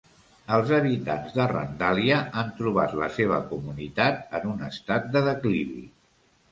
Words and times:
Els 0.55 0.71
habitants 0.77 1.35
de 1.35 1.45
Randalia 1.51 2.17
han 2.43 2.51
trobat 2.63 2.97
la 3.03 3.11
seva 3.19 3.41
comunitat 3.53 4.37
en 4.41 4.53
un 4.57 4.67
estat 4.75 5.09
de 5.17 5.27
declivi. 5.33 5.89